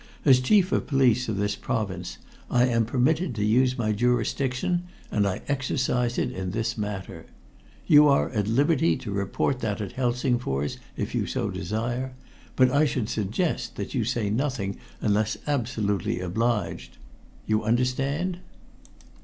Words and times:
"As 0.25 0.39
Chief 0.39 0.71
of 0.71 0.87
Police 0.87 1.29
of 1.29 1.37
this 1.37 1.55
province, 1.55 2.17
I 2.49 2.65
am 2.65 2.85
permitted 2.87 3.35
to 3.35 3.45
use 3.45 3.77
my 3.77 3.91
jurisdiction, 3.91 4.85
and 5.11 5.27
I 5.27 5.43
exercise 5.47 6.17
it 6.17 6.31
in 6.31 6.49
this 6.49 6.75
matter. 6.75 7.27
You 7.85 8.07
are 8.07 8.31
liberty 8.33 8.97
to 8.97 9.11
report 9.11 9.59
that 9.59 9.79
at 9.79 9.91
Helsingfors, 9.91 10.79
if 10.97 11.13
you 11.13 11.27
so 11.27 11.51
desire, 11.51 12.15
but 12.55 12.71
I 12.71 12.83
should 12.85 13.09
suggest 13.09 13.75
that 13.75 13.93
you 13.93 14.03
say 14.03 14.31
nothing 14.31 14.77
unless 15.01 15.37
absolutely 15.45 16.19
obliged 16.19 16.97
you 17.45 17.63
understand?" 17.63 18.39